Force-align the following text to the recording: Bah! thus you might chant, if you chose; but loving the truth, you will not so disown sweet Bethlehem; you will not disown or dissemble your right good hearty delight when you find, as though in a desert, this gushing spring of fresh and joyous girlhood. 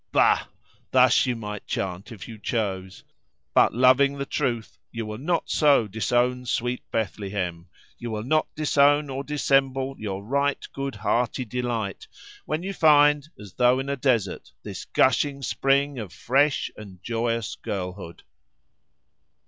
Bah! 0.11 0.47
thus 0.89 1.27
you 1.27 1.35
might 1.35 1.67
chant, 1.67 2.11
if 2.11 2.27
you 2.27 2.39
chose; 2.39 3.03
but 3.53 3.71
loving 3.75 4.17
the 4.17 4.25
truth, 4.25 4.79
you 4.91 5.05
will 5.05 5.19
not 5.19 5.47
so 5.47 5.87
disown 5.87 6.43
sweet 6.43 6.81
Bethlehem; 6.89 7.67
you 7.99 8.09
will 8.09 8.23
not 8.23 8.47
disown 8.55 9.11
or 9.11 9.23
dissemble 9.23 9.93
your 9.99 10.23
right 10.25 10.67
good 10.73 10.95
hearty 10.95 11.45
delight 11.45 12.07
when 12.47 12.63
you 12.63 12.73
find, 12.73 13.29
as 13.39 13.53
though 13.53 13.77
in 13.77 13.89
a 13.89 13.95
desert, 13.95 14.51
this 14.63 14.85
gushing 14.85 15.43
spring 15.43 15.99
of 15.99 16.11
fresh 16.11 16.71
and 16.75 17.03
joyous 17.03 17.53
girlhood. 17.57 18.23